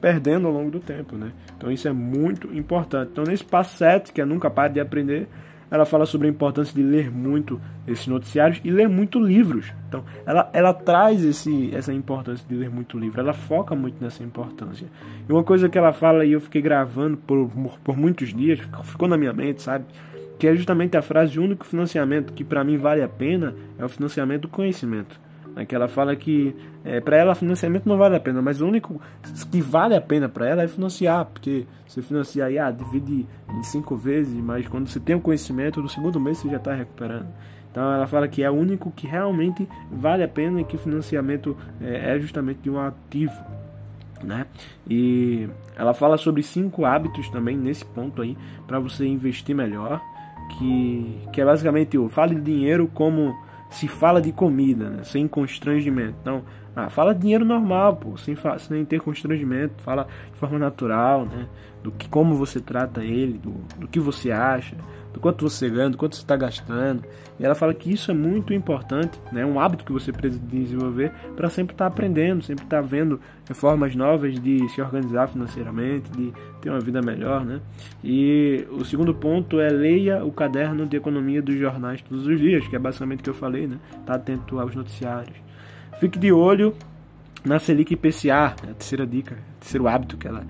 [0.00, 1.32] perdendo ao longo do tempo, né?
[1.56, 3.10] Então isso é muito importante.
[3.12, 5.28] Então nesse passo 7, que é nunca pare de aprender,
[5.70, 9.72] ela fala sobre a importância de ler muito esses noticiários e ler muito livros.
[9.88, 14.24] Então, ela, ela traz esse, essa importância de ler muito livro, ela foca muito nessa
[14.24, 14.88] importância.
[15.28, 17.48] E uma coisa que ela fala e eu fiquei gravando por,
[17.84, 19.84] por muitos dias, ficou na minha mente, sabe?
[20.38, 23.84] Que é justamente a frase: o único financiamento que para mim vale a pena é
[23.84, 25.20] o financiamento do conhecimento.
[25.60, 28.66] Né, que ela fala que é, para ela financiamento não vale a pena, mas o
[28.66, 29.00] único
[29.50, 33.62] que vale a pena para ela é financiar, porque você financia aí, ah, divide em
[33.62, 37.28] cinco vezes, mas quando você tem o conhecimento, no segundo mês você já está recuperando.
[37.70, 41.56] Então ela fala que é o único que realmente vale a pena e que financiamento
[41.80, 43.34] é, é justamente de um ativo.
[44.22, 44.46] Né?
[44.88, 45.46] E
[45.76, 50.00] ela fala sobre cinco hábitos também nesse ponto aí para você investir melhor,
[50.58, 53.34] que, que é basicamente o fale de dinheiro como
[53.70, 55.04] se fala de comida, né?
[55.04, 56.16] sem constrangimento.
[56.20, 56.42] Então,
[56.74, 61.48] ah, fala de dinheiro normal, pô, sem, sem ter constrangimento, fala de forma natural, né?
[61.82, 64.76] Do que como você trata ele, do, do que você acha,
[65.12, 67.04] do quanto você ganha, do quanto você está gastando.
[67.38, 69.44] E ela fala que isso é muito importante, né?
[69.44, 73.20] um hábito que você precisa desenvolver para sempre estar tá aprendendo, sempre estar tá vendo
[73.52, 77.44] formas novas de se organizar financeiramente, de ter uma vida melhor.
[77.44, 77.60] Né?
[78.04, 82.66] E o segundo ponto é leia o caderno de economia dos jornais todos os dias,
[82.68, 83.78] que é basicamente o que eu falei, né?
[84.06, 85.36] Tá atento aos noticiários.
[85.98, 86.74] Fique de olho
[87.44, 88.70] na Selic IPCA, né?
[88.70, 90.44] a terceira dica, o terceiro hábito que ela,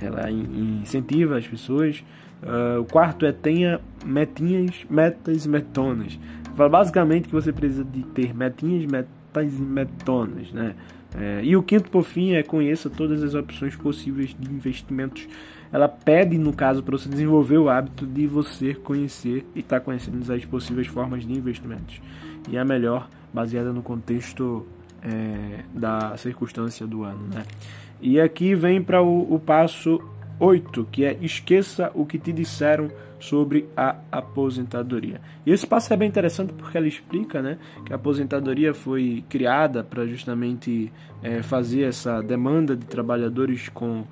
[0.00, 2.02] ela incentiva as pessoas
[2.42, 6.18] Uh, o quarto é tenha metinhas, metas e metonas.
[6.54, 10.74] Fala basicamente que você precisa de ter metinhas, metas e metonas, né?
[11.16, 15.26] É, e o quinto, por fim, é conheça todas as opções possíveis de investimentos.
[15.72, 19.84] Ela pede, no caso, para você desenvolver o hábito de você conhecer e estar tá
[19.84, 22.00] conhecendo as possíveis formas de investimentos.
[22.48, 24.66] E a melhor, baseada no contexto
[25.02, 27.44] é, da circunstância do ano, né?
[28.00, 30.00] E aqui vem para o, o passo
[30.40, 35.20] 8, que é esqueça o que te disseram sobre a aposentadoria.
[35.44, 39.82] E esse passo é bem interessante porque ela explica né, que a aposentadoria foi criada
[39.82, 44.04] para justamente é, fazer essa demanda de trabalhadores com,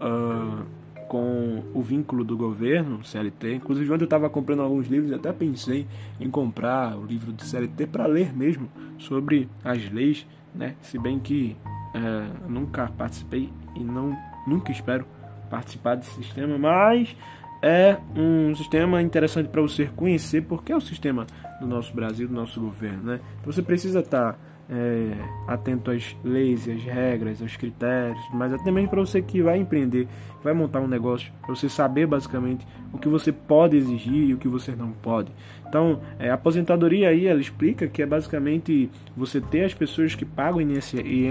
[0.00, 0.64] uh,
[1.08, 3.54] com o vínculo do governo, CLT.
[3.54, 5.86] Inclusive, quando eu estava comprando alguns livros, até pensei
[6.20, 10.74] em comprar o livro do CLT para ler mesmo sobre as leis, né?
[10.82, 11.56] se bem que
[11.94, 14.16] é, nunca participei e não,
[14.46, 15.06] nunca espero
[15.50, 17.14] participar desse sistema, mas
[17.62, 21.26] é um sistema interessante para você conhecer porque é o sistema
[21.60, 23.20] do nosso Brasil, do nosso governo, né?
[23.40, 24.38] Então você precisa estar tá,
[24.70, 25.12] é,
[25.48, 30.06] atento às leis, às regras, aos critérios, mas até mesmo para você que vai empreender,
[30.44, 34.38] vai montar um negócio, para você saber basicamente o que você pode exigir e o
[34.38, 35.32] que você não pode.
[35.68, 40.24] Então, é, a aposentadoria aí, ela explica que é basicamente você ter as pessoas que
[40.24, 40.60] pagam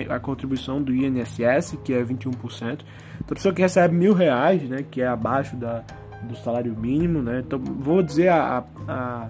[0.10, 2.36] a contribuição do INSS, que é 21%.
[2.62, 2.82] Então,
[3.30, 5.84] a pessoa que recebe mil reais, né, que é abaixo da,
[6.24, 7.44] do salário mínimo, né?
[7.46, 9.30] Então, vou dizer a, a, a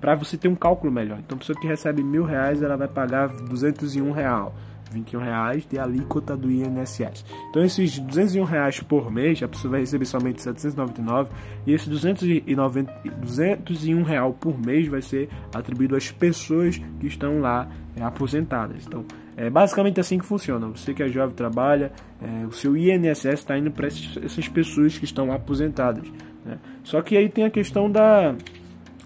[0.00, 1.18] para você ter um cálculo melhor.
[1.18, 4.54] Então, a pessoa que recebe mil reais, ela vai pagar 201 real.
[4.92, 7.24] 21 reais de alíquota do INSS.
[7.50, 11.30] Então esses 201 reais por mês, a pessoa vai receber somente 799
[11.66, 17.68] e esse 290, 201 real por mês vai ser atribuído às pessoas que estão lá
[17.96, 18.86] é, aposentadas.
[18.86, 19.04] Então
[19.36, 20.66] é basicamente assim que funciona.
[20.68, 25.04] Você que é jovem trabalha, é, o seu INSS está indo para essas pessoas que
[25.04, 26.08] estão aposentadas.
[26.44, 26.58] Né?
[26.82, 28.34] Só que aí tem a questão da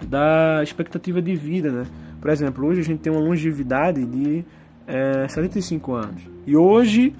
[0.07, 1.87] da expectativa de vida, né?
[2.21, 4.45] Por exemplo, hoje a gente tem uma longevidade de
[4.87, 6.23] é, 75 anos.
[6.47, 7.15] E hoje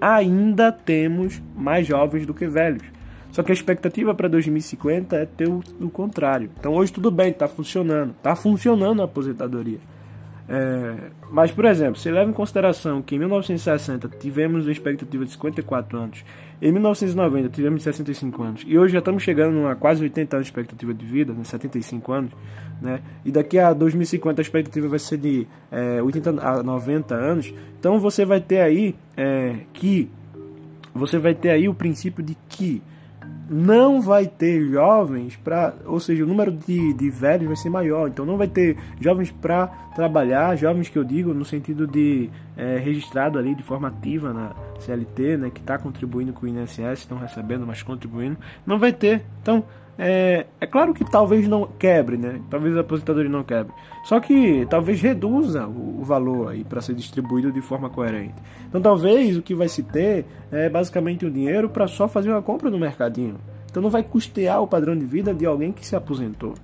[0.00, 2.82] ainda temos mais jovens do que velhos.
[3.32, 6.50] Só que a expectativa para 2050 é ter o, o contrário.
[6.58, 8.10] Então hoje tudo bem, está funcionando.
[8.10, 9.78] Está funcionando a aposentadoria.
[10.46, 15.32] É, mas, por exemplo, se leva em consideração que em 1960 tivemos uma expectativa de
[15.32, 16.24] 54 anos,
[16.60, 20.52] em 1990 tivemos 65 anos, e hoje já estamos chegando a quase 80 anos de
[20.52, 22.30] expectativa de vida, né, 75 anos,
[22.80, 27.54] né, e daqui a 2050 a expectativa vai ser de é, 80 a 90 anos,
[27.80, 30.10] então você vai ter aí é, que
[30.94, 32.82] você vai ter aí o princípio de que
[33.48, 38.08] não vai ter jovens para, ou seja, o número de, de velhos vai ser maior,
[38.08, 42.78] então não vai ter jovens para trabalhar, jovens que eu digo no sentido de é,
[42.78, 47.18] registrado ali de forma ativa na CLT, né, que está contribuindo com o INSS, estão
[47.18, 49.24] recebendo, mas contribuindo, não vai ter.
[49.42, 49.64] Então
[49.98, 52.40] é, é claro que talvez não quebre, né?
[52.50, 53.72] Talvez a aposentadoria não quebre.
[54.04, 58.34] Só que talvez reduza o, o valor aí para ser distribuído de forma coerente.
[58.68, 62.30] Então talvez o que vai se ter é basicamente o um dinheiro para só fazer
[62.30, 63.36] uma compra no mercadinho.
[63.70, 66.54] Então não vai custear o padrão de vida de alguém que se aposentou.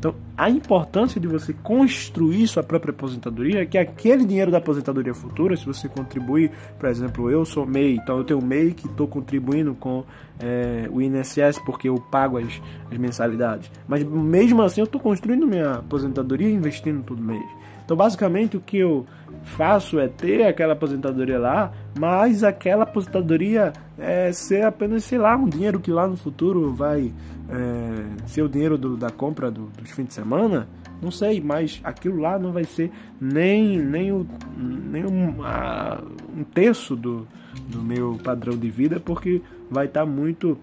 [0.00, 5.12] Então, a importância de você construir sua própria aposentadoria é que aquele dinheiro da aposentadoria
[5.12, 9.06] futura, se você contribuir, por exemplo, eu sou MEI, então eu tenho MEI que estou
[9.06, 10.02] contribuindo com
[10.40, 13.70] é, o INSS porque eu pago as, as mensalidades.
[13.86, 17.44] Mas mesmo assim eu estou construindo minha aposentadoria e investindo todo mês.
[17.84, 19.04] Então, basicamente, o que eu
[19.42, 25.48] faço é ter aquela aposentadoria lá, mas aquela aposentadoria é ser apenas, sei lá, um
[25.48, 27.12] dinheiro que lá no futuro vai
[27.50, 30.68] é, ser o dinheiro do, da compra do, dos fins de semana,
[31.02, 36.00] não sei, mas aquilo lá não vai ser nem, nem, o, nem um, a,
[36.36, 37.26] um terço do,
[37.68, 40.58] do meu padrão de vida, porque vai estar tá muito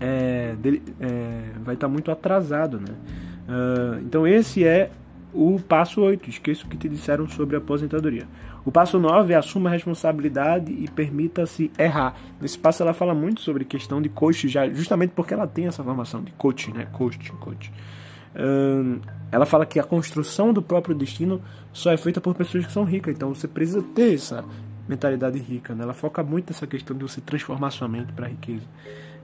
[0.00, 0.54] é,
[1.00, 2.94] é, vai estar tá muito atrasado, né?
[3.48, 4.90] Uh, então esse é
[5.32, 8.26] o passo 8, esqueço o que te disseram sobre aposentadoria.
[8.68, 12.14] O passo 9 é assuma a responsabilidade e permita-se errar.
[12.38, 15.82] Nesse passo ela fala muito sobre questão de coach, já, justamente porque ela tem essa
[15.82, 16.86] formação de coach, né?
[16.92, 17.72] Coach, coach.
[19.32, 21.40] Ela fala que a construção do próprio destino
[21.72, 24.44] só é feita por pessoas que são ricas, então você precisa ter essa
[24.86, 25.74] mentalidade rica.
[25.74, 25.84] Né?
[25.84, 28.66] Ela foca muito nessa questão de você transformar sua mente para riqueza.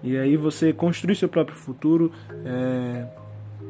[0.03, 2.11] E aí você construir seu próprio futuro,
[2.47, 3.07] é,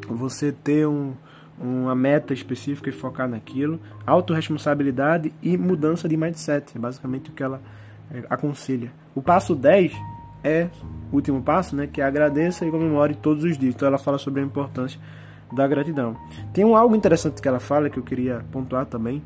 [0.08, 1.14] você ter um,
[1.58, 7.42] uma meta específica e focar naquilo, autorresponsabilidade e mudança de mindset, é basicamente o que
[7.42, 7.60] ela
[8.10, 8.92] é, aconselha.
[9.14, 9.92] O passo 10
[10.42, 10.68] é
[11.10, 13.74] o último passo, né, que é agradeça e comemore todos os dias.
[13.74, 15.00] Então ela fala sobre a importância
[15.52, 16.16] da gratidão.
[16.52, 19.22] Tem um algo interessante que ela fala que eu queria pontuar também,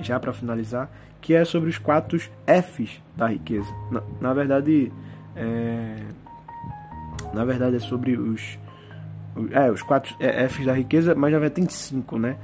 [0.00, 3.70] já para finalizar, que é sobre os quatro Fs da riqueza.
[3.90, 4.92] Na, na verdade,
[5.34, 6.02] é,
[7.32, 8.58] na verdade é sobre os
[9.50, 12.36] é, os quatro é, Fs da riqueza, mas na verdade tem cinco, né?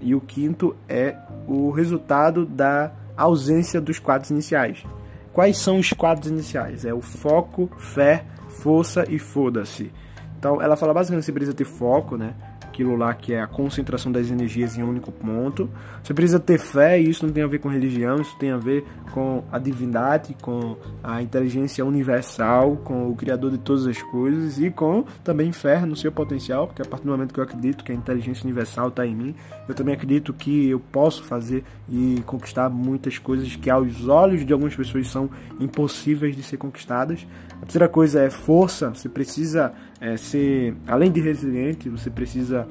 [0.00, 4.84] E o quinto é o resultado da ausência dos quadros iniciais.
[5.32, 6.84] Quais são os quadros iniciais?
[6.84, 8.24] É o foco, fé,
[8.62, 9.92] força e foda-se.
[10.38, 12.34] Então, ela fala basicamente que você precisa ter foco, né?
[12.78, 15.68] Aquilo lá que é a concentração das energias em um único ponto.
[16.02, 18.56] Você precisa ter fé, e isso não tem a ver com religião, isso tem a
[18.56, 24.60] ver com a divindade, com a inteligência universal, com o Criador de todas as coisas
[24.60, 27.82] e com também fé no seu potencial, porque a partir do momento que eu acredito
[27.82, 29.34] que a inteligência universal está em mim,
[29.68, 34.52] eu também acredito que eu posso fazer e conquistar muitas coisas que aos olhos de
[34.52, 37.26] algumas pessoas são impossíveis de ser conquistadas.
[37.60, 42.66] A terceira coisa é força, você precisa é, ser, além de resiliente, você precisa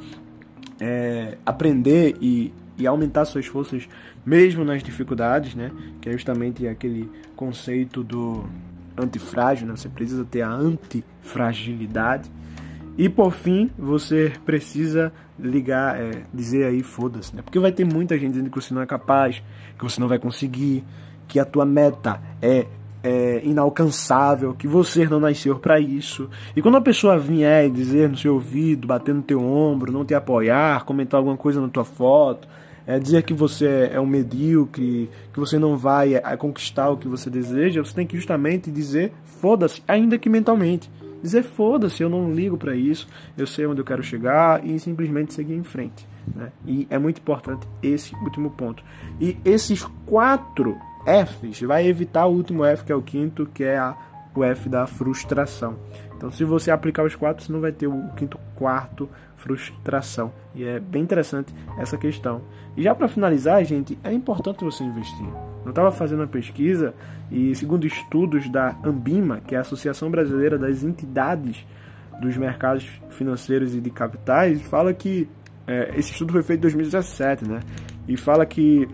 [0.80, 3.88] é, aprender e, e aumentar suas forças
[4.26, 5.72] mesmo nas dificuldades, né?
[6.02, 8.46] Que é justamente aquele conceito do
[8.98, 9.76] antifrágil, né?
[9.76, 12.30] Você precisa ter a antifragilidade.
[12.98, 17.42] E por fim, você precisa ligar, é, dizer aí, foda-se, né?
[17.42, 19.44] Porque vai ter muita gente dizendo que você não é capaz,
[19.78, 20.84] que você não vai conseguir,
[21.28, 22.66] que a tua meta é,
[23.04, 26.30] é inalcançável, que você não nasceu para isso.
[26.56, 30.14] E quando a pessoa vier dizer no seu ouvido, bater no teu ombro, não te
[30.14, 32.48] apoiar, comentar alguma coisa na tua foto,
[32.86, 37.08] é, dizer que você é um medíocre, que você não vai é, conquistar o que
[37.08, 40.90] você deseja, você tem que justamente dizer foda-se, ainda que mentalmente.
[41.22, 45.34] Dizer foda-se, eu não ligo para isso, eu sei onde eu quero chegar e simplesmente
[45.34, 46.08] seguir em frente.
[46.34, 46.52] Né?
[46.66, 48.84] E é muito importante esse último ponto.
[49.20, 50.78] E esses quatro
[51.08, 53.96] Fs vai evitar o último F, que é o quinto, que é a,
[54.36, 55.78] o F da frustração.
[56.18, 60.34] Então, se você aplicar os quatro, você não vai ter o quinto, quarto, frustração.
[60.54, 62.42] E é bem interessante essa questão.
[62.76, 65.28] E já para finalizar, gente, é importante você investir.
[65.64, 66.94] Eu estava fazendo uma pesquisa
[67.32, 71.66] e, segundo estudos da Ambima, que é a Associação Brasileira das Entidades
[72.20, 75.30] dos Mercados Financeiros e de Capitais, fala que
[75.68, 77.60] é, esse estudo foi feito em 2017, né?
[78.08, 78.88] E fala que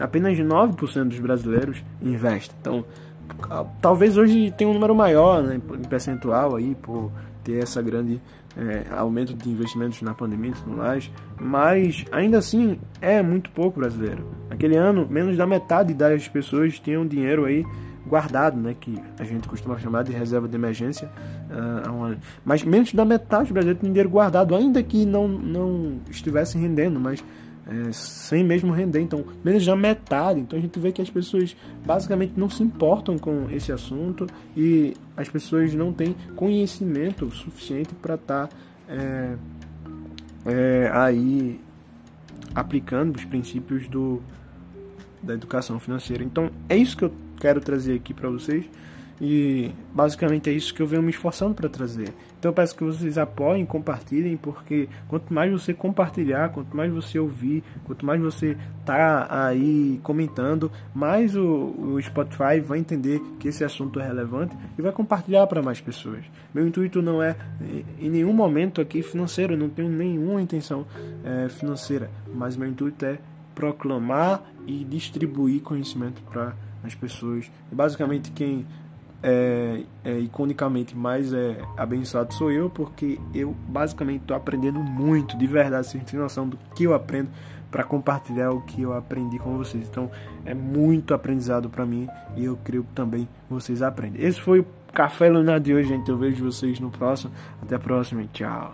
[0.00, 2.56] apenas 9% dos brasileiros investem.
[2.60, 2.84] Então,
[3.80, 7.10] talvez hoje tenha um número maior, né, em percentual aí, por
[7.42, 8.20] ter essa grande
[8.56, 13.78] é, aumento de investimentos na pandemia e tudo mais, mas ainda assim é muito pouco
[13.78, 14.26] brasileiro.
[14.50, 17.64] Aquele ano, menos da metade das pessoas tinham dinheiro aí
[18.06, 21.10] guardado, né, que a gente costuma chamar de reserva de emergência,
[21.50, 26.56] uh, mas menos da metade dos brasileiros tinham dinheiro guardado, ainda que não, não estivesse
[26.56, 27.22] rendendo, mas
[27.66, 30.40] é, sem mesmo render, então menos da metade.
[30.40, 34.94] Então a gente vê que as pessoas basicamente não se importam com esse assunto e
[35.16, 38.56] as pessoas não têm conhecimento suficiente para estar tá,
[38.88, 39.36] é,
[40.46, 41.60] é, aí
[42.54, 44.22] aplicando os princípios do,
[45.22, 46.22] da educação financeira.
[46.22, 48.64] Então é isso que eu quero trazer aqui para vocês.
[49.20, 52.12] E basicamente é isso que eu venho me esforçando para trazer.
[52.38, 57.18] Então eu peço que vocês apoiem, compartilhem, porque quanto mais você compartilhar, quanto mais você
[57.18, 63.64] ouvir, quanto mais você tá aí comentando, mais o, o Spotify vai entender que esse
[63.64, 66.24] assunto é relevante e vai compartilhar para mais pessoas.
[66.54, 67.36] Meu intuito não é
[67.98, 70.86] em nenhum momento aqui financeiro, não tenho nenhuma intenção
[71.24, 73.18] é, financeira, mas meu intuito é
[73.54, 76.54] proclamar e distribuir conhecimento para
[76.84, 77.50] as pessoas.
[77.72, 78.66] E basicamente quem
[79.22, 85.46] é, é, iconicamente mais é, abençoado sou eu, porque eu basicamente estou aprendendo muito, de
[85.46, 87.30] verdade, sem ter noção do que eu aprendo
[87.70, 89.88] para compartilhar o que eu aprendi com vocês.
[89.88, 90.10] Então
[90.44, 94.24] é muito aprendizado para mim e eu creio que também vocês aprendem.
[94.24, 96.08] Esse foi o Café Lunar de hoje, gente.
[96.08, 97.32] Eu vejo vocês no próximo.
[97.62, 98.24] Até a próxima.
[98.32, 98.72] Tchau.